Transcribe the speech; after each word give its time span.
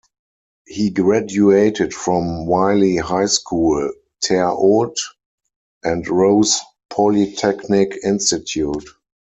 He 0.65 0.89
graduated 0.89 1.93
from 1.93 2.47
Wiley 2.47 2.97
High 2.97 3.27
School, 3.27 3.91
Terre 4.19 4.49
Haute 4.49 4.99
and 5.83 6.07
Rose 6.07 6.59
Polytechnic 6.89 7.99
Institute. 8.03 8.87